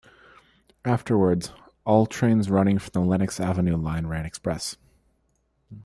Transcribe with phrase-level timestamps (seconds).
[0.83, 1.51] Afterwards,
[1.85, 4.75] all trains running from the Lenox Avenue Line ran express.